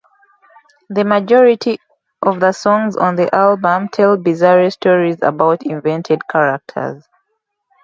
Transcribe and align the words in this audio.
The 0.89 1.05
majority 1.05 1.77
of 2.23 2.39
the 2.39 2.53
songs 2.53 2.95
on 2.97 3.17
the 3.17 3.29
album 3.35 3.87
tell 3.89 4.17
bizarre 4.17 4.67
stories 4.71 5.19
about 5.21 5.61
invented 5.63 6.27
characters. 6.27 7.03